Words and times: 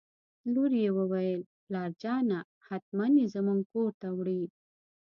لور 0.53 0.71
یې 0.83 0.89
وویل: 0.97 1.41
پلارجانه 1.65 2.39
حتماً 2.67 3.07
یې 3.19 3.25
زموږ 3.35 3.59
کور 3.71 3.91
ته 4.01 4.07
وړي. 4.17 4.43